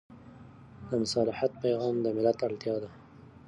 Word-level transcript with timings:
د 0.87 0.89
مصالحت 1.01 1.51
پېغام 1.63 1.95
د 2.01 2.05
ملت 2.15 2.37
اړتیا 2.47 2.75
ده. 2.83 2.89